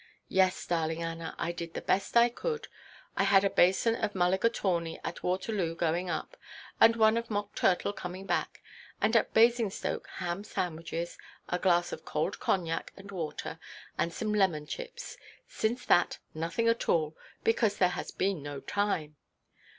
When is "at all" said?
16.67-17.15